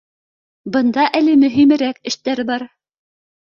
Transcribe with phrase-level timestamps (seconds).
[0.75, 2.69] Бында әле мөпимерәк эштәр бар